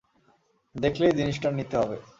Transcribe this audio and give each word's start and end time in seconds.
দেখলেই 0.75 1.13
জিনিসটা 1.13 1.49
নিতে 1.51 1.75
হবে। 1.77 1.97